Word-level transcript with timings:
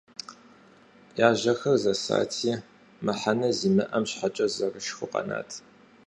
Я 1.25 1.29
жьэхэр 1.39 1.75
зэсати, 1.83 2.53
мыхьэнэ 3.05 3.49
зимыӏэм 3.57 4.03
щхьэкӏэ 4.09 4.47
зэрышхыу 4.55 5.09
къэнат. 5.11 5.49